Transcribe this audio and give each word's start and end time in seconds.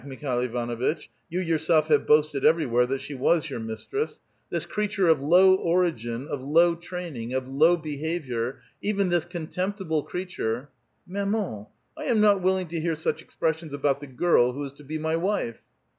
Mi 0.03 0.15
kh:Mkl 0.15 0.49
Ivanuitch— 0.49 1.09
you 1.29 1.39
yourself 1.39 1.89
have 1.89 2.07
boasted 2.07 2.43
everywhere 2.43 2.87
that 2.87 3.01
she 3.01 3.13
was 3.13 3.51
your 3.51 3.59
mistress,— 3.59 4.19
this 4.49 4.65
creature 4.65 5.07
of 5.07 5.21
low 5.21 5.53
origin, 5.53 6.27
of 6.27 6.41
low 6.41 6.73
ti'aining, 6.75 7.35
of 7.37 7.47
low 7.47 7.77
behavior— 7.77 8.63
even 8.91 9.09
this 9.09 9.25
contemptible 9.25 10.01
crea 10.01 10.25
ture 10.25 10.69
—""Maman^ 11.07 11.67
I 11.95 12.05
am 12.05 12.19
not 12.19 12.41
willing 12.41 12.67
to 12.69 12.79
hear 12.79 12.95
such 12.95 13.23
exj 13.23 13.37
ressions 13.39 13.73
about 13.73 13.99
the 13.99 14.07
girl 14.07 14.53
who 14.53 14.63
is 14.63 14.71
to 14.71 14.83
be 14.83 14.97
my 14.97 15.15
wife." 15.15 15.61